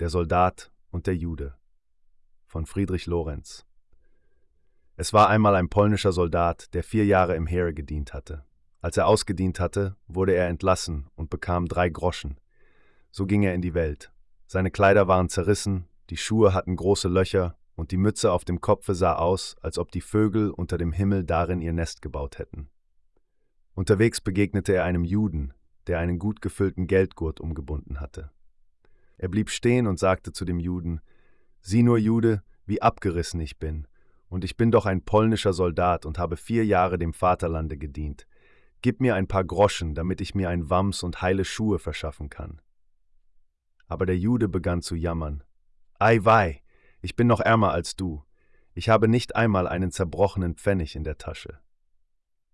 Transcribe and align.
Der 0.00 0.08
Soldat 0.08 0.72
und 0.90 1.06
der 1.06 1.14
Jude 1.14 1.54
von 2.46 2.66
Friedrich 2.66 3.06
Lorenz. 3.06 3.64
Es 4.96 5.12
war 5.12 5.28
einmal 5.28 5.54
ein 5.54 5.68
polnischer 5.68 6.10
Soldat, 6.10 6.74
der 6.74 6.82
vier 6.82 7.06
Jahre 7.06 7.36
im 7.36 7.46
Heere 7.46 7.72
gedient 7.72 8.12
hatte. 8.12 8.44
Als 8.80 8.96
er 8.96 9.06
ausgedient 9.06 9.60
hatte, 9.60 9.94
wurde 10.08 10.34
er 10.34 10.48
entlassen 10.48 11.06
und 11.14 11.30
bekam 11.30 11.66
drei 11.66 11.90
Groschen. 11.90 12.40
So 13.12 13.24
ging 13.24 13.44
er 13.44 13.54
in 13.54 13.62
die 13.62 13.74
Welt. 13.74 14.10
Seine 14.48 14.72
Kleider 14.72 15.06
waren 15.06 15.28
zerrissen, 15.28 15.86
die 16.10 16.16
Schuhe 16.16 16.54
hatten 16.54 16.74
große 16.74 17.06
Löcher 17.06 17.56
und 17.76 17.92
die 17.92 17.96
Mütze 17.96 18.32
auf 18.32 18.44
dem 18.44 18.60
Kopfe 18.60 18.96
sah 18.96 19.14
aus, 19.14 19.54
als 19.60 19.78
ob 19.78 19.92
die 19.92 20.00
Vögel 20.00 20.50
unter 20.50 20.76
dem 20.76 20.90
Himmel 20.90 21.22
darin 21.22 21.62
ihr 21.62 21.72
Nest 21.72 22.02
gebaut 22.02 22.38
hätten. 22.38 22.68
Unterwegs 23.74 24.20
begegnete 24.20 24.74
er 24.74 24.82
einem 24.82 25.04
Juden, 25.04 25.54
der 25.86 26.00
einen 26.00 26.18
gut 26.18 26.42
gefüllten 26.42 26.88
Geldgurt 26.88 27.38
umgebunden 27.38 28.00
hatte. 28.00 28.32
Er 29.16 29.28
blieb 29.28 29.50
stehen 29.50 29.86
und 29.86 29.98
sagte 29.98 30.32
zu 30.32 30.44
dem 30.44 30.58
Juden, 30.58 31.00
Sieh 31.60 31.82
nur, 31.82 31.98
Jude, 31.98 32.42
wie 32.66 32.82
abgerissen 32.82 33.40
ich 33.40 33.58
bin, 33.58 33.86
und 34.28 34.44
ich 34.44 34.56
bin 34.56 34.70
doch 34.70 34.86
ein 34.86 35.04
polnischer 35.04 35.52
Soldat 35.52 36.06
und 36.06 36.18
habe 36.18 36.36
vier 36.36 36.64
Jahre 36.66 36.98
dem 36.98 37.12
Vaterlande 37.12 37.76
gedient. 37.78 38.26
Gib 38.82 39.00
mir 39.00 39.14
ein 39.14 39.28
paar 39.28 39.44
Groschen, 39.44 39.94
damit 39.94 40.20
ich 40.20 40.34
mir 40.34 40.50
ein 40.50 40.68
Wams 40.68 41.02
und 41.02 41.22
heile 41.22 41.44
Schuhe 41.44 41.78
verschaffen 41.78 42.28
kann. 42.28 42.60
Aber 43.86 44.06
der 44.06 44.18
Jude 44.18 44.48
begann 44.48 44.82
zu 44.82 44.94
jammern. 44.94 45.42
Ei 45.98 46.18
wei, 46.22 46.62
ich 47.00 47.16
bin 47.16 47.26
noch 47.26 47.40
ärmer 47.40 47.72
als 47.72 47.96
du. 47.96 48.24
Ich 48.74 48.88
habe 48.88 49.08
nicht 49.08 49.36
einmal 49.36 49.68
einen 49.68 49.90
zerbrochenen 49.90 50.56
Pfennig 50.56 50.96
in 50.96 51.04
der 51.04 51.16
Tasche. 51.16 51.60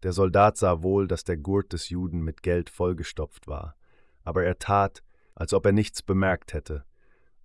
Der 0.02 0.12
Soldat 0.12 0.56
sah 0.56 0.82
wohl, 0.82 1.08
dass 1.08 1.24
der 1.24 1.36
Gurt 1.36 1.72
des 1.72 1.88
Juden 1.88 2.20
mit 2.22 2.42
Geld 2.42 2.70
vollgestopft 2.70 3.46
war, 3.46 3.76
aber 4.22 4.44
er 4.44 4.58
tat, 4.58 5.02
als 5.40 5.54
ob 5.54 5.64
er 5.64 5.72
nichts 5.72 6.02
bemerkt 6.02 6.52
hätte, 6.52 6.84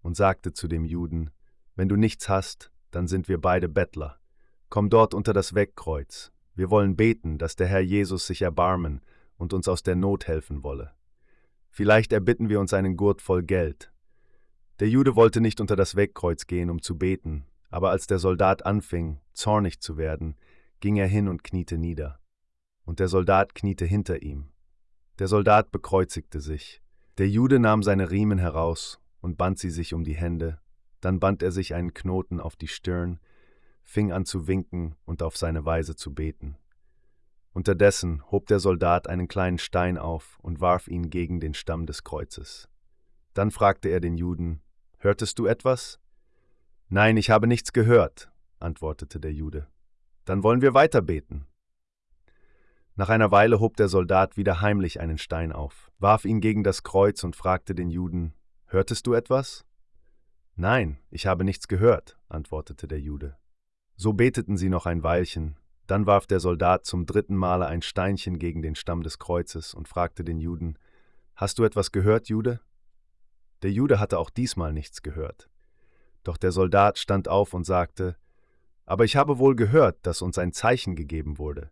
und 0.02 0.18
sagte 0.18 0.52
zu 0.52 0.68
dem 0.68 0.84
Juden, 0.84 1.32
Wenn 1.76 1.88
du 1.88 1.96
nichts 1.96 2.28
hast, 2.28 2.70
dann 2.92 3.08
sind 3.08 3.30
wir 3.30 3.40
beide 3.40 3.70
Bettler. 3.70 4.20
Komm 4.68 4.90
dort 4.90 5.14
unter 5.14 5.32
das 5.32 5.56
Wegkreuz. 5.56 6.34
Wir 6.56 6.70
wollen 6.70 6.98
beten, 6.98 7.38
dass 7.38 7.56
der 7.56 7.68
Herr 7.68 7.80
Jesus 7.80 8.28
sich 8.28 8.42
erbarmen 8.42 9.00
und 9.38 9.54
uns 9.54 9.70
aus 9.70 9.82
der 9.82 9.96
Not 9.96 10.28
helfen 10.28 10.62
wolle. 10.62 10.92
Vielleicht 11.70 12.12
erbitten 12.12 12.50
wir 12.50 12.60
uns 12.60 12.74
einen 12.74 12.98
Gurt 12.98 13.22
voll 13.22 13.44
Geld. 13.44 13.94
Der 14.82 14.90
Jude 14.90 15.16
wollte 15.16 15.40
nicht 15.40 15.62
unter 15.62 15.78
das 15.78 15.96
Wegkreuz 15.96 16.48
gehen, 16.48 16.70
um 16.70 16.82
zu 16.82 16.98
beten, 16.98 17.46
aber 17.70 17.92
als 17.92 18.08
der 18.08 18.20
Soldat 18.20 18.66
anfing, 18.66 19.22
zornig 19.32 19.80
zu 19.80 19.96
werden, 19.96 20.36
ging 20.82 20.98
er 20.98 21.08
hin 21.08 21.30
und 21.30 21.46
kniete 21.46 21.78
nieder. 21.78 22.20
Und 22.84 23.00
der 23.00 23.08
Soldat 23.08 23.56
kniete 23.56 23.86
hinter 23.86 24.22
ihm. 24.22 24.52
Der 25.18 25.30
Soldat 25.30 25.72
bekreuzigte 25.72 26.42
sich, 26.42 26.82
der 27.18 27.30
Jude 27.30 27.60
nahm 27.60 27.82
seine 27.84 28.12
Riemen 28.12 28.40
heraus 28.40 29.00
und 29.22 29.38
band 29.38 29.60
sie 29.60 29.70
sich 29.70 29.94
um 29.94 30.04
die 30.04 30.16
Hände, 30.16 30.60
dann 31.02 31.20
band 31.20 31.44
er 31.44 31.52
sich 31.52 31.74
einen 31.74 31.94
Knoten 31.94 32.40
auf 32.40 32.56
die 32.56 32.68
Stirn, 32.68 33.20
fing 33.84 34.12
an 34.12 34.26
zu 34.26 34.48
winken 34.48 34.96
und 35.06 35.24
auf 35.24 35.38
seine 35.38 35.66
Weise 35.66 35.96
zu 35.96 36.14
beten. 36.14 36.58
Unterdessen 37.54 38.22
hob 38.32 38.48
der 38.48 38.60
Soldat 38.60 39.08
einen 39.08 39.30
kleinen 39.30 39.60
Stein 39.60 39.98
auf 39.98 40.38
und 40.42 40.60
warf 40.60 40.90
ihn 40.90 41.10
gegen 41.10 41.40
den 41.40 41.54
Stamm 41.54 41.86
des 41.86 42.04
Kreuzes. 42.04 42.68
Dann 43.34 43.52
fragte 43.52 43.90
er 43.90 44.02
den 44.02 44.18
Juden, 44.18 44.62
Hörtest 44.98 45.40
du 45.40 45.46
etwas? 45.46 46.00
Nein, 46.90 47.16
ich 47.16 47.30
habe 47.30 47.48
nichts 47.48 47.72
gehört, 47.72 48.32
antwortete 48.60 49.20
der 49.20 49.32
Jude. 49.32 49.68
Dann 50.26 50.44
wollen 50.44 50.62
wir 50.62 50.74
weiter 50.74 51.02
beten. 51.02 51.46
Nach 52.98 53.10
einer 53.10 53.30
Weile 53.30 53.60
hob 53.60 53.76
der 53.76 53.90
Soldat 53.90 54.38
wieder 54.38 54.62
heimlich 54.62 55.02
einen 55.02 55.18
Stein 55.18 55.52
auf, 55.52 55.92
warf 56.00 56.24
ihn 56.24 56.40
gegen 56.40 56.64
das 56.64 56.84
Kreuz 56.84 57.26
und 57.26 57.36
fragte 57.36 57.76
den 57.76 57.90
Juden, 57.90 58.34
Hörtest 58.68 59.06
du 59.06 59.14
etwas? 59.14 59.66
Nein, 60.56 60.98
ich 61.12 61.28
habe 61.28 61.44
nichts 61.44 61.68
gehört, 61.68 62.18
antwortete 62.30 62.88
der 62.88 63.02
Jude. 63.02 63.36
So 63.98 64.14
beteten 64.14 64.56
sie 64.56 64.70
noch 64.70 64.86
ein 64.86 65.04
Weilchen, 65.04 65.60
dann 65.88 66.06
warf 66.06 66.26
der 66.26 66.40
Soldat 66.40 66.86
zum 66.86 67.06
dritten 67.06 67.36
Male 67.36 67.66
ein 67.68 67.82
Steinchen 67.82 68.40
gegen 68.40 68.62
den 68.62 68.76
Stamm 68.76 69.04
des 69.04 69.20
Kreuzes 69.20 69.74
und 69.74 69.90
fragte 69.90 70.24
den 70.24 70.40
Juden, 70.40 70.80
Hast 71.36 71.60
du 71.60 71.66
etwas 71.66 71.92
gehört, 71.92 72.30
Jude? 72.30 72.62
Der 73.62 73.72
Jude 73.72 74.00
hatte 74.00 74.20
auch 74.20 74.30
diesmal 74.30 74.72
nichts 74.72 75.02
gehört. 75.02 75.50
Doch 76.24 76.38
der 76.38 76.54
Soldat 76.54 76.98
stand 76.98 77.28
auf 77.28 77.54
und 77.54 77.66
sagte, 77.66 78.16
Aber 78.86 79.04
ich 79.04 79.18
habe 79.18 79.38
wohl 79.38 79.58
gehört, 79.58 79.98
dass 80.04 80.22
uns 80.22 80.38
ein 80.38 80.54
Zeichen 80.54 80.96
gegeben 80.96 81.38
wurde. 81.38 81.72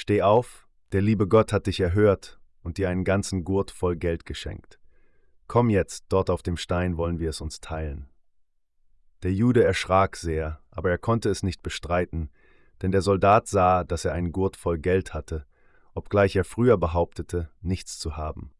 Steh 0.00 0.22
auf, 0.22 0.68
der 0.92 1.02
liebe 1.02 1.26
Gott 1.26 1.52
hat 1.52 1.66
dich 1.66 1.80
erhört 1.80 2.38
und 2.62 2.78
dir 2.78 2.88
einen 2.88 3.02
ganzen 3.02 3.42
Gurt 3.42 3.72
voll 3.72 3.96
Geld 3.96 4.26
geschenkt. 4.26 4.78
Komm 5.48 5.70
jetzt, 5.70 6.04
dort 6.08 6.30
auf 6.30 6.40
dem 6.44 6.56
Stein 6.56 6.96
wollen 6.96 7.18
wir 7.18 7.30
es 7.30 7.40
uns 7.40 7.58
teilen. 7.60 8.08
Der 9.24 9.32
Jude 9.32 9.64
erschrak 9.64 10.14
sehr, 10.14 10.60
aber 10.70 10.88
er 10.88 10.98
konnte 10.98 11.30
es 11.30 11.42
nicht 11.42 11.64
bestreiten, 11.64 12.30
denn 12.80 12.92
der 12.92 13.02
Soldat 13.02 13.48
sah, 13.48 13.82
dass 13.82 14.04
er 14.04 14.12
einen 14.12 14.30
Gurt 14.30 14.56
voll 14.56 14.78
Geld 14.78 15.14
hatte, 15.14 15.46
obgleich 15.94 16.36
er 16.36 16.44
früher 16.44 16.78
behauptete, 16.78 17.50
nichts 17.60 17.98
zu 17.98 18.16
haben. 18.16 18.52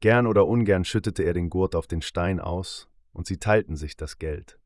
Gern 0.00 0.26
oder 0.26 0.46
ungern 0.46 0.84
schüttete 0.84 1.22
er 1.22 1.32
den 1.32 1.48
Gurt 1.48 1.74
auf 1.74 1.86
den 1.86 2.02
Stein 2.02 2.40
aus, 2.40 2.90
und 3.14 3.26
sie 3.26 3.38
teilten 3.38 3.74
sich 3.74 3.96
das 3.96 4.18
Geld. 4.18 4.58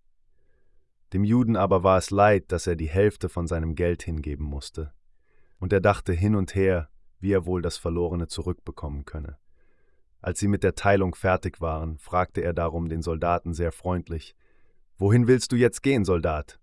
Dem 1.13 1.23
Juden 1.23 1.55
aber 1.55 1.85
war 1.85 1.97
es 1.97 2.11
leid, 2.11 2.51
dass 2.51 2.67
er 2.67 2.75
die 2.75 2.89
Hälfte 2.89 3.29
von 3.29 3.47
seinem 3.47 3.77
Geld 3.77 4.03
hingeben 4.03 4.47
musste, 4.47 4.93
und 5.65 5.73
er 5.73 5.81
dachte 5.81 6.13
hin 6.13 6.37
und 6.37 6.55
her, 6.55 6.91
wie 7.21 7.33
er 7.33 7.47
wohl 7.47 7.63
das 7.63 7.79
Verlorene 7.79 8.27
zurückbekommen 8.29 9.07
könne. 9.07 9.39
Als 10.21 10.39
sie 10.39 10.47
mit 10.47 10.63
der 10.63 10.75
Teilung 10.75 11.15
fertig 11.15 11.59
waren, 11.59 11.97
fragte 11.97 12.43
er 12.43 12.53
darum 12.53 12.91
den 12.91 13.01
Soldaten 13.01 13.55
sehr 13.55 13.73
freundlich 13.73 14.37
Wohin 14.99 15.27
willst 15.27 15.53
du 15.53 15.57
jetzt 15.57 15.83
gehen, 15.83 16.05
Soldat? 16.05 16.61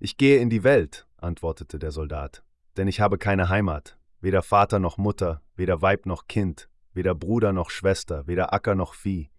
Ich 0.00 0.16
gehe 0.16 0.40
in 0.40 0.50
die 0.50 0.64
Welt, 0.64 1.06
antwortete 1.16 1.78
der 1.78 1.92
Soldat, 1.92 2.42
denn 2.76 2.88
ich 2.88 2.98
habe 2.98 3.18
keine 3.18 3.48
Heimat, 3.48 3.96
weder 4.20 4.42
Vater 4.42 4.80
noch 4.80 4.98
Mutter, 4.98 5.40
weder 5.54 5.80
Weib 5.80 6.04
noch 6.04 6.26
Kind, 6.26 6.68
weder 6.94 7.14
Bruder 7.14 7.52
noch 7.52 7.70
Schwester, 7.70 8.26
weder 8.26 8.52
Acker 8.52 8.74
noch 8.74 8.94
Vieh. 8.94 9.30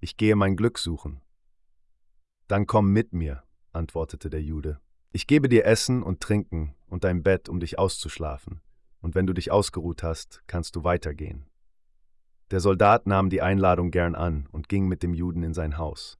Ich 0.00 0.18
gehe 0.18 0.36
mein 0.36 0.56
Glück 0.56 0.76
suchen. 0.76 1.22
Dann 2.46 2.66
komm 2.66 2.92
mit 2.92 3.14
mir, 3.14 3.42
antwortete 3.72 4.28
der 4.28 4.42
Jude. 4.42 4.80
Ich 5.16 5.26
gebe 5.26 5.48
dir 5.48 5.64
Essen 5.64 6.02
und 6.02 6.20
Trinken 6.20 6.74
und 6.88 7.02
dein 7.04 7.22
Bett, 7.22 7.48
um 7.48 7.58
dich 7.58 7.78
auszuschlafen, 7.78 8.60
und 9.00 9.14
wenn 9.14 9.26
du 9.26 9.32
dich 9.32 9.50
ausgeruht 9.50 10.02
hast, 10.02 10.42
kannst 10.46 10.76
du 10.76 10.84
weitergehen. 10.84 11.46
Der 12.50 12.60
Soldat 12.60 13.06
nahm 13.06 13.30
die 13.30 13.40
Einladung 13.40 13.90
gern 13.90 14.14
an 14.14 14.46
und 14.52 14.68
ging 14.68 14.88
mit 14.88 15.02
dem 15.02 15.14
Juden 15.14 15.42
in 15.42 15.54
sein 15.54 15.78
Haus. 15.78 16.18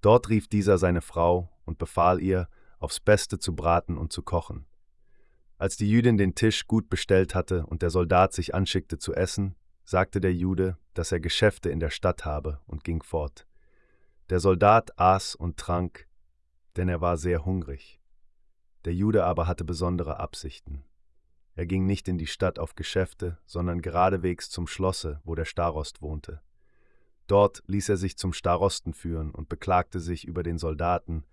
Dort 0.00 0.28
rief 0.28 0.46
dieser 0.46 0.78
seine 0.78 1.00
Frau 1.00 1.50
und 1.64 1.78
befahl 1.78 2.22
ihr, 2.22 2.48
aufs 2.78 3.00
Beste 3.00 3.40
zu 3.40 3.56
braten 3.56 3.98
und 3.98 4.12
zu 4.12 4.22
kochen. 4.22 4.64
Als 5.58 5.76
die 5.76 5.90
Jüdin 5.90 6.16
den 6.16 6.36
Tisch 6.36 6.68
gut 6.68 6.88
bestellt 6.88 7.34
hatte 7.34 7.66
und 7.66 7.82
der 7.82 7.90
Soldat 7.90 8.32
sich 8.32 8.54
anschickte 8.54 8.98
zu 8.98 9.12
essen, 9.12 9.56
sagte 9.82 10.20
der 10.20 10.32
Jude, 10.32 10.78
dass 10.94 11.10
er 11.10 11.18
Geschäfte 11.18 11.68
in 11.68 11.80
der 11.80 11.90
Stadt 11.90 12.24
habe 12.24 12.60
und 12.68 12.84
ging 12.84 13.02
fort. 13.02 13.48
Der 14.28 14.38
Soldat 14.38 14.96
aß 15.00 15.34
und 15.34 15.56
trank, 15.56 16.06
denn 16.76 16.88
er 16.88 17.00
war 17.00 17.16
sehr 17.16 17.44
hungrig. 17.44 17.99
Der 18.84 18.94
Jude 18.94 19.24
aber 19.24 19.46
hatte 19.46 19.64
besondere 19.64 20.18
Absichten. 20.20 20.84
Er 21.54 21.66
ging 21.66 21.84
nicht 21.84 22.08
in 22.08 22.16
die 22.16 22.26
Stadt 22.26 22.58
auf 22.58 22.74
Geschäfte, 22.74 23.36
sondern 23.44 23.82
geradewegs 23.82 24.48
zum 24.48 24.66
Schlosse, 24.66 25.20
wo 25.24 25.34
der 25.34 25.44
Starost 25.44 26.00
wohnte. 26.00 26.40
Dort 27.26 27.62
ließ 27.66 27.90
er 27.90 27.98
sich 27.98 28.16
zum 28.16 28.32
Starosten 28.32 28.94
führen 28.94 29.30
und 29.30 29.48
beklagte 29.48 30.00
sich 30.00 30.24
über 30.24 30.42
den 30.42 30.56
Soldaten. 30.58 31.24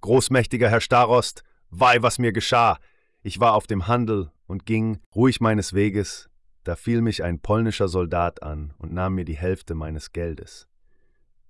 Großmächtiger 0.00 0.68
Herr 0.68 0.80
Starost, 0.80 1.44
wei, 1.70 2.02
was 2.02 2.18
mir 2.18 2.32
geschah! 2.32 2.78
Ich 3.22 3.38
war 3.38 3.54
auf 3.54 3.66
dem 3.66 3.86
Handel 3.86 4.32
und 4.46 4.66
ging, 4.66 4.98
ruhig 5.14 5.40
meines 5.40 5.74
Weges, 5.74 6.28
da 6.64 6.76
fiel 6.76 7.00
mich 7.00 7.22
ein 7.22 7.40
polnischer 7.40 7.88
Soldat 7.88 8.42
an 8.42 8.74
und 8.78 8.92
nahm 8.92 9.14
mir 9.14 9.24
die 9.24 9.36
Hälfte 9.36 9.74
meines 9.74 10.12
Geldes. 10.12 10.66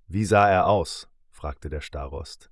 Wie 0.07 0.25
sah 0.25 0.47
er 0.49 0.67
aus? 0.67 1.09
fragte 1.29 1.69
der 1.69 1.81
Starost. 1.81 2.51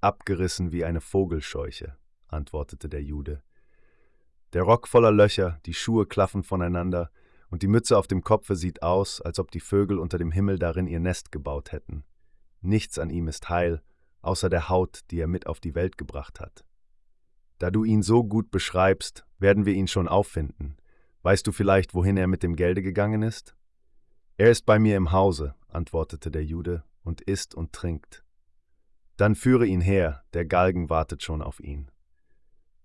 Abgerissen 0.00 0.72
wie 0.72 0.84
eine 0.84 1.00
Vogelscheuche 1.00 1.96
antwortete 2.28 2.88
der 2.88 3.02
Jude. 3.02 3.42
Der 4.52 4.62
Rock 4.62 4.88
voller 4.88 5.12
Löcher, 5.12 5.60
die 5.66 5.74
Schuhe 5.74 6.06
klaffen 6.06 6.42
voneinander, 6.42 7.10
und 7.50 7.62
die 7.62 7.68
Mütze 7.68 7.96
auf 7.96 8.06
dem 8.06 8.22
Kopfe 8.22 8.56
sieht 8.56 8.82
aus, 8.82 9.20
als 9.20 9.38
ob 9.38 9.50
die 9.50 9.60
Vögel 9.60 9.98
unter 9.98 10.18
dem 10.18 10.30
Himmel 10.30 10.58
darin 10.58 10.86
ihr 10.86 11.00
Nest 11.00 11.32
gebaut 11.32 11.72
hätten. 11.72 12.04
Nichts 12.60 12.98
an 12.98 13.10
ihm 13.10 13.28
ist 13.28 13.48
heil, 13.48 13.82
außer 14.20 14.48
der 14.48 14.68
Haut, 14.68 15.00
die 15.10 15.20
er 15.20 15.26
mit 15.26 15.46
auf 15.46 15.60
die 15.60 15.74
Welt 15.74 15.96
gebracht 15.96 16.40
hat. 16.40 16.64
Da 17.58 17.70
du 17.70 17.84
ihn 17.84 18.02
so 18.02 18.24
gut 18.24 18.50
beschreibst, 18.50 19.26
werden 19.38 19.66
wir 19.66 19.74
ihn 19.74 19.88
schon 19.88 20.08
auffinden. 20.08 20.76
Weißt 21.22 21.46
du 21.46 21.52
vielleicht, 21.52 21.94
wohin 21.94 22.16
er 22.16 22.26
mit 22.26 22.42
dem 22.42 22.56
Gelde 22.56 22.82
gegangen 22.82 23.22
ist? 23.22 23.54
Er 24.36 24.50
ist 24.50 24.66
bei 24.66 24.78
mir 24.78 24.96
im 24.96 25.12
Hause, 25.12 25.54
antwortete 25.68 26.30
der 26.30 26.44
Jude, 26.44 26.84
und 27.02 27.20
isst 27.22 27.54
und 27.54 27.72
trinkt. 27.72 28.24
Dann 29.16 29.34
führe 29.34 29.66
ihn 29.66 29.80
her, 29.80 30.22
der 30.32 30.44
Galgen 30.44 30.90
wartet 30.90 31.22
schon 31.22 31.42
auf 31.42 31.58
ihn. 31.58 31.90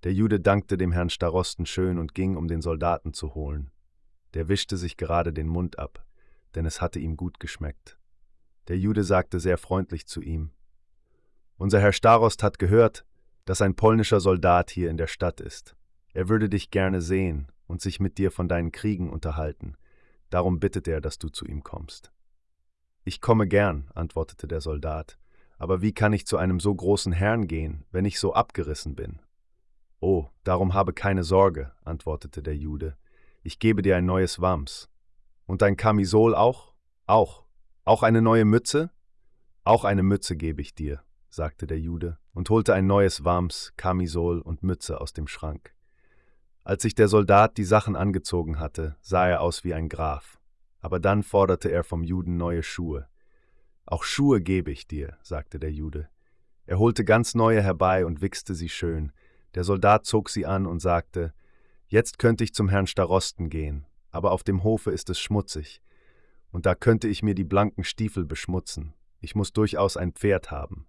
Der 0.03 0.13
Jude 0.13 0.41
dankte 0.41 0.77
dem 0.77 0.91
Herrn 0.91 1.09
Starosten 1.09 1.65
schön 1.65 1.97
und 1.97 2.13
ging, 2.13 2.35
um 2.35 2.47
den 2.50 2.61
Soldaten 2.61 3.13
zu 3.13 3.35
holen. 3.35 3.71
Der 4.33 4.50
wischte 4.50 4.75
sich 4.75 4.97
gerade 4.97 5.31
den 5.31 5.47
Mund 5.47 5.79
ab, 5.79 6.05
denn 6.55 6.65
es 6.65 6.81
hatte 6.81 7.00
ihm 7.00 7.15
gut 7.15 7.39
geschmeckt. 7.39 7.97
Der 8.67 8.77
Jude 8.77 9.03
sagte 9.03 9.39
sehr 9.39 9.57
freundlich 9.57 10.05
zu 10.05 10.21
ihm, 10.21 10.51
Unser 11.57 11.79
Herr 11.79 11.94
Starost 11.94 12.44
hat 12.44 12.59
gehört, 12.59 13.05
dass 13.45 13.61
ein 13.61 13.75
polnischer 13.75 14.19
Soldat 14.19 14.71
hier 14.71 14.89
in 14.89 14.97
der 14.97 15.07
Stadt 15.07 15.39
ist. 15.39 15.75
Er 16.13 16.27
würde 16.27 16.50
dich 16.50 16.69
gerne 16.69 17.01
sehen 17.01 17.47
und 17.67 17.81
sich 17.81 18.00
mit 18.00 18.17
dir 18.17 18.31
von 18.31 18.47
deinen 18.47 18.71
Kriegen 18.71 19.09
unterhalten. 19.09 19.75
Darum 20.29 20.59
bittet 20.59 20.88
er, 20.88 21.00
dass 21.00 21.17
du 21.17 21.29
zu 21.29 21.45
ihm 21.45 21.63
kommst. 21.63 22.11
Ich 23.05 23.21
komme 23.21 23.47
gern, 23.47 23.89
antwortete 23.95 24.47
der 24.47 24.61
Soldat, 24.61 25.17
aber 25.57 25.81
wie 25.81 25.94
kann 25.94 26.11
ich 26.11 26.25
zu 26.25 26.38
einem 26.38 26.59
so 26.59 26.73
großen 26.75 27.13
Herrn 27.13 27.47
gehen, 27.47 27.85
wenn 27.91 28.05
ich 28.05 28.19
so 28.19 28.33
abgerissen 28.33 28.95
bin? 28.95 29.19
Oh, 30.05 30.27
darum 30.44 30.73
habe 30.73 30.91
keine 30.91 31.23
Sorge, 31.23 31.71
antwortete 31.85 32.44
der 32.44 32.57
Jude, 32.57 32.97
ich 33.41 33.57
gebe 33.57 33.81
dir 33.81 33.95
ein 33.95 34.05
neues 34.05 34.41
Wams. 34.41 34.89
Und 35.45 35.61
dein 35.61 35.77
Kamisol 35.77 36.35
auch? 36.35 36.73
Auch. 37.05 37.45
Auch 37.85 38.03
eine 38.03 38.21
neue 38.21 38.44
Mütze? 38.44 38.91
Auch 39.63 39.85
eine 39.85 40.03
Mütze 40.03 40.35
gebe 40.35 40.61
ich 40.61 40.75
dir, 40.75 41.01
sagte 41.29 41.67
der 41.67 41.79
Jude 41.79 42.17
und 42.33 42.50
holte 42.50 42.73
ein 42.73 42.85
neues 42.85 43.23
Wams, 43.23 43.71
Kamisol 43.77 44.41
und 44.41 44.61
Mütze 44.61 45.00
aus 45.00 45.13
dem 45.13 45.25
Schrank. 45.25 45.73
Als 46.65 46.81
sich 46.81 46.95
der 46.95 47.07
Soldat 47.07 47.55
die 47.55 47.63
Sachen 47.63 47.95
angezogen 47.95 48.59
hatte, 48.59 48.97
sah 49.00 49.25
er 49.25 49.39
aus 49.39 49.63
wie 49.63 49.73
ein 49.73 49.88
Graf. 49.88 50.38
Aber 50.81 51.00
dann 51.00 51.23
forderte 51.23 51.71
er 51.71 51.85
vom 51.85 52.03
Juden 52.03 52.35
neue 52.35 52.63
Schuhe. 52.63 53.07
Auch 53.85 54.03
Schuhe 54.03 54.41
gebe 54.41 54.69
ich 54.69 54.85
dir, 54.85 55.17
sagte 55.21 55.59
der 55.59 55.71
Jude. 55.71 56.09
Er 56.65 56.77
holte 56.77 57.05
ganz 57.05 57.35
neue 57.35 57.61
herbei 57.61 58.05
und 58.05 58.21
wichste 58.21 58.53
sie 58.53 58.67
schön. 58.67 59.13
Der 59.55 59.63
Soldat 59.63 60.05
zog 60.05 60.29
sie 60.29 60.45
an 60.45 60.65
und 60.65 60.79
sagte, 60.79 61.33
Jetzt 61.88 62.17
könnte 62.17 62.44
ich 62.44 62.53
zum 62.53 62.69
Herrn 62.69 62.88
Starosten 62.88 63.50
gehen, 63.50 63.85
aber 64.09 64.31
auf 64.31 64.44
dem 64.44 64.63
Hofe 64.63 64.91
ist 64.91 65.09
es 65.09 65.19
schmutzig, 65.19 65.81
und 66.51 66.65
da 66.65 66.75
könnte 66.75 67.07
ich 67.07 67.21
mir 67.21 67.35
die 67.35 67.44
blanken 67.44 67.83
Stiefel 67.83 68.25
beschmutzen. 68.25 68.94
Ich 69.19 69.35
muss 69.35 69.53
durchaus 69.53 69.95
ein 69.95 70.13
Pferd 70.13 70.51
haben. 70.51 70.88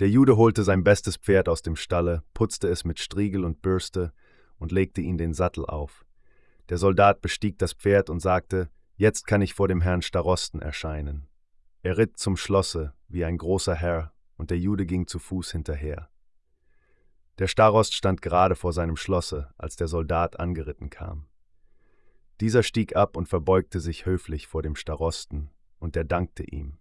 Der 0.00 0.08
Jude 0.08 0.36
holte 0.36 0.64
sein 0.64 0.82
bestes 0.82 1.16
Pferd 1.16 1.48
aus 1.48 1.62
dem 1.62 1.76
Stalle, 1.76 2.22
putzte 2.34 2.68
es 2.68 2.84
mit 2.84 2.98
Striegel 2.98 3.44
und 3.44 3.62
Bürste 3.62 4.12
und 4.58 4.72
legte 4.72 5.00
ihn 5.00 5.18
den 5.18 5.32
Sattel 5.32 5.64
auf. 5.66 6.04
Der 6.68 6.78
Soldat 6.78 7.20
bestieg 7.20 7.58
das 7.58 7.72
Pferd 7.72 8.10
und 8.10 8.20
sagte, 8.20 8.70
Jetzt 8.96 9.26
kann 9.26 9.42
ich 9.42 9.54
vor 9.54 9.68
dem 9.68 9.80
Herrn 9.80 10.02
Starosten 10.02 10.60
erscheinen. 10.60 11.26
Er 11.82 11.98
ritt 11.98 12.18
zum 12.18 12.36
Schlosse 12.36 12.94
wie 13.08 13.24
ein 13.24 13.38
großer 13.38 13.74
Herr, 13.74 14.12
und 14.36 14.50
der 14.50 14.58
Jude 14.58 14.86
ging 14.86 15.06
zu 15.06 15.18
Fuß 15.18 15.52
hinterher. 15.52 16.08
Der 17.38 17.46
Starost 17.46 17.94
stand 17.94 18.22
gerade 18.22 18.54
vor 18.56 18.72
seinem 18.72 18.96
Schlosse, 18.96 19.52
als 19.56 19.76
der 19.76 19.88
Soldat 19.88 20.38
angeritten 20.38 20.90
kam. 20.90 21.26
Dieser 22.40 22.62
stieg 22.62 22.96
ab 22.96 23.16
und 23.16 23.28
verbeugte 23.28 23.80
sich 23.80 24.04
höflich 24.04 24.46
vor 24.46 24.62
dem 24.62 24.76
Starosten, 24.76 25.50
und 25.78 25.94
der 25.94 26.04
dankte 26.04 26.44
ihm. 26.44 26.78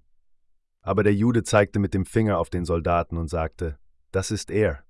Aber 0.81 1.03
der 1.03 1.13
Jude 1.13 1.44
zeigte 1.44 1.80
mit 1.80 1.94
dem 1.94 2.06
Finger 2.06 2.39
auf 2.39 2.50
den 2.50 2.65
Soldaten 2.65 3.18
und 3.18 3.27
sagte, 3.27 3.77
Das 4.12 4.31
ist 4.31 4.50
er. 4.50 4.83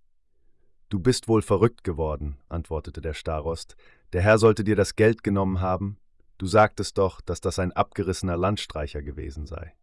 Du 0.89 0.99
bist 0.99 1.27
wohl 1.27 1.41
verrückt 1.41 1.83
geworden, 1.83 2.37
antwortete 2.49 3.01
der 3.01 3.13
Starost. 3.13 3.75
Der 4.13 4.21
Herr 4.21 4.37
sollte 4.37 4.63
dir 4.63 4.75
das 4.75 4.95
Geld 4.95 5.23
genommen 5.23 5.61
haben. 5.61 5.97
Du 6.37 6.47
sagtest 6.47 6.97
doch, 6.97 7.21
dass 7.21 7.39
das 7.39 7.59
ein 7.59 7.71
abgerissener 7.71 8.35
Landstreicher 8.35 9.01
gewesen 9.01 9.45
sei. 9.45 9.73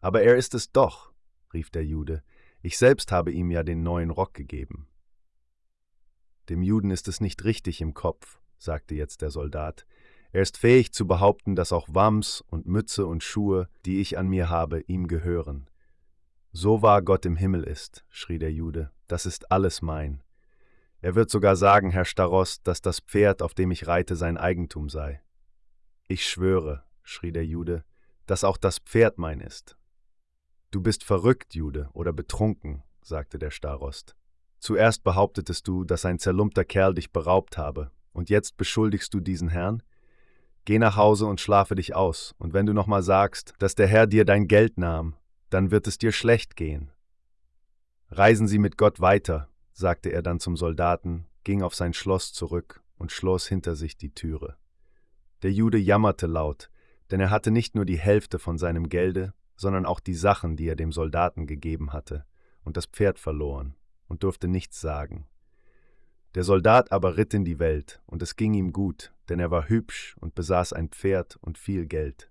Aber 0.00 0.22
er 0.22 0.36
ist 0.36 0.54
es 0.54 0.72
doch, 0.72 1.12
rief 1.52 1.70
der 1.70 1.84
Jude. 1.84 2.22
Ich 2.62 2.78
selbst 2.78 3.12
habe 3.12 3.32
ihm 3.32 3.50
ja 3.50 3.62
den 3.62 3.82
neuen 3.82 4.10
Rock 4.10 4.34
gegeben. 4.34 4.88
Dem 6.48 6.62
Juden 6.62 6.90
ist 6.90 7.08
es 7.08 7.20
nicht 7.20 7.44
richtig 7.44 7.80
im 7.80 7.94
Kopf, 7.94 8.40
sagte 8.58 8.94
jetzt 8.94 9.22
der 9.22 9.30
Soldat. 9.30 9.86
Er 10.32 10.42
ist 10.42 10.58
fähig 10.58 10.92
zu 10.92 11.06
behaupten, 11.06 11.56
dass 11.56 11.72
auch 11.72 11.88
Wams 11.90 12.42
und 12.48 12.66
Mütze 12.66 13.06
und 13.06 13.22
Schuhe, 13.22 13.68
die 13.84 14.00
ich 14.00 14.18
an 14.18 14.28
mir 14.28 14.48
habe, 14.48 14.80
ihm 14.82 15.08
gehören. 15.08 15.68
So 16.52 16.82
wahr 16.82 17.02
Gott 17.02 17.26
im 17.26 17.36
Himmel 17.36 17.64
ist, 17.64 18.04
schrie 18.08 18.38
der 18.38 18.52
Jude, 18.52 18.90
das 19.08 19.26
ist 19.26 19.50
alles 19.50 19.82
mein. 19.82 20.22
Er 21.00 21.14
wird 21.14 21.30
sogar 21.30 21.56
sagen, 21.56 21.90
Herr 21.90 22.04
Starost, 22.04 22.66
dass 22.66 22.80
das 22.80 23.00
Pferd, 23.00 23.42
auf 23.42 23.54
dem 23.54 23.70
ich 23.70 23.86
reite, 23.86 24.16
sein 24.16 24.36
Eigentum 24.36 24.88
sei. 24.88 25.22
Ich 26.08 26.26
schwöre, 26.26 26.84
schrie 27.02 27.32
der 27.32 27.44
Jude, 27.44 27.84
dass 28.26 28.44
auch 28.44 28.56
das 28.56 28.78
Pferd 28.78 29.18
mein 29.18 29.40
ist. 29.40 29.76
Du 30.70 30.80
bist 30.80 31.04
verrückt, 31.04 31.54
Jude, 31.54 31.88
oder 31.92 32.12
betrunken, 32.12 32.82
sagte 33.02 33.38
der 33.38 33.50
Starost. 33.50 34.16
Zuerst 34.58 35.04
behauptetest 35.04 35.66
du, 35.68 35.84
dass 35.84 36.04
ein 36.04 36.18
zerlumpter 36.18 36.64
Kerl 36.64 36.94
dich 36.94 37.12
beraubt 37.12 37.56
habe, 37.56 37.90
und 38.12 38.30
jetzt 38.30 38.56
beschuldigst 38.56 39.12
du 39.14 39.20
diesen 39.20 39.48
Herrn? 39.48 39.82
Geh 40.64 40.78
nach 40.78 40.96
Hause 40.96 41.26
und 41.26 41.40
schlafe 41.40 41.76
dich 41.76 41.94
aus, 41.94 42.34
und 42.38 42.52
wenn 42.52 42.66
du 42.66 42.72
nochmal 42.72 43.02
sagst, 43.02 43.54
dass 43.58 43.74
der 43.74 43.86
Herr 43.86 44.06
dir 44.06 44.24
dein 44.24 44.48
Geld 44.48 44.78
nahm, 44.78 45.14
dann 45.50 45.70
wird 45.70 45.86
es 45.86 45.98
dir 45.98 46.12
schlecht 46.12 46.56
gehen. 46.56 46.90
Reisen 48.10 48.48
Sie 48.48 48.58
mit 48.58 48.76
Gott 48.76 49.00
weiter, 49.00 49.48
sagte 49.72 50.10
er 50.10 50.22
dann 50.22 50.40
zum 50.40 50.56
Soldaten, 50.56 51.26
ging 51.44 51.62
auf 51.62 51.74
sein 51.74 51.92
Schloss 51.92 52.32
zurück 52.32 52.82
und 52.98 53.12
schloss 53.12 53.46
hinter 53.46 53.76
sich 53.76 53.96
die 53.96 54.14
Türe. 54.14 54.56
Der 55.42 55.52
Jude 55.52 55.78
jammerte 55.78 56.26
laut, 56.26 56.70
denn 57.10 57.20
er 57.20 57.30
hatte 57.30 57.50
nicht 57.50 57.74
nur 57.74 57.84
die 57.84 57.98
Hälfte 57.98 58.38
von 58.38 58.58
seinem 58.58 58.88
Gelde, 58.88 59.32
sondern 59.56 59.86
auch 59.86 60.00
die 60.00 60.14
Sachen, 60.14 60.56
die 60.56 60.68
er 60.68 60.76
dem 60.76 60.92
Soldaten 60.92 61.46
gegeben 61.46 61.92
hatte, 61.92 62.24
und 62.64 62.76
das 62.76 62.86
Pferd 62.86 63.18
verloren, 63.18 63.74
und 64.08 64.22
durfte 64.22 64.48
nichts 64.48 64.80
sagen. 64.80 65.26
Der 66.34 66.44
Soldat 66.44 66.92
aber 66.92 67.16
ritt 67.16 67.32
in 67.34 67.44
die 67.44 67.58
Welt, 67.58 68.02
und 68.06 68.22
es 68.22 68.36
ging 68.36 68.54
ihm 68.54 68.72
gut, 68.72 69.12
denn 69.28 69.40
er 69.40 69.50
war 69.50 69.68
hübsch 69.68 70.16
und 70.20 70.34
besaß 70.34 70.72
ein 70.72 70.90
Pferd 70.90 71.36
und 71.36 71.58
viel 71.58 71.86
Geld. 71.86 72.30